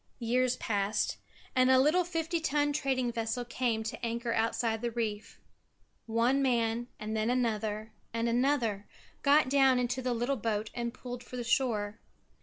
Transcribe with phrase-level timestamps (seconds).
[0.17, 1.17] Years passed
[1.55, 5.39] and a little fifty ton trading vessel came to anchor outside the reef.
[6.07, 8.87] One man and then another and another
[9.21, 11.99] got down into the little boat and pulled for the shore.